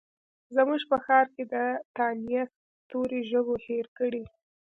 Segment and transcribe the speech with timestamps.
[0.55, 1.55] زموږ په ښارکې د
[1.97, 2.49] تانیث
[2.89, 4.23] توري ژبو هیر کړي